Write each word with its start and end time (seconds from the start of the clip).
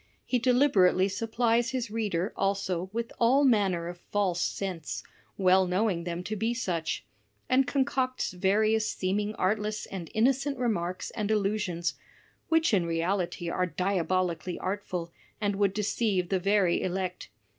He 0.25 0.39
deliberately 0.39 1.07
supplies 1.07 1.69
his 1.69 1.91
reader, 1.91 2.33
also, 2.35 2.89
with 2.91 3.13
all 3.19 3.43
manner 3.43 3.87
of 3.87 3.99
false 3.99 4.41
scents, 4.41 5.03
well 5.37 5.67
knowing 5.67 6.05
them 6.05 6.23
to 6.23 6.35
be 6.35 6.55
such; 6.55 7.05
and 7.47 7.67
concocts 7.67 8.31
various 8.33 8.89
seeming 8.89 9.35
artless 9.35 9.85
and 9.85 10.09
innocent 10.15 10.57
remarks 10.57 11.11
and 11.11 11.29
allusions, 11.29 11.93
which 12.49 12.73
in 12.73 12.87
reality 12.87 13.47
are 13.47 13.67
diaboli 13.67 14.39
cally 14.39 14.57
artful, 14.57 15.11
and 15.39 15.55
would 15.57 15.71
deceive 15.71 16.29
the 16.29 16.39
very 16.39 16.81
elect. 16.81 17.29